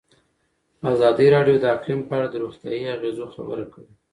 [0.93, 3.87] ازادي راډیو د اقلیم په اړه د روغتیایي اغېزو خبره کړې.